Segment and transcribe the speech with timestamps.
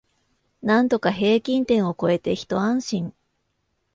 [0.63, 3.13] なんとか平均点を超えてひと安心